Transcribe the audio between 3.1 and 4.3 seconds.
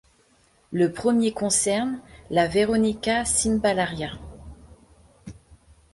cymbalaria.